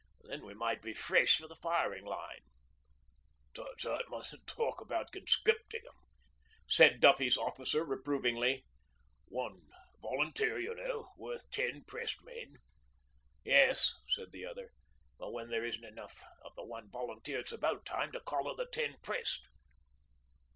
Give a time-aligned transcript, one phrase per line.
[0.23, 2.47] Then we might be fresh for the firing line.'
[3.53, 6.07] 'Tut, tut mustn't talk about conscripting 'em,'
[6.67, 8.65] said Duffy's officer reprovingly.
[9.27, 9.67] 'One
[10.01, 12.57] volunteer, y'know worth ten pressed men.'
[13.43, 14.71] 'Yes,' said the other,
[15.19, 18.65] 'but when there isn't enough of the "one volunteer" it's about time to collar the
[18.65, 19.47] ten pressed.'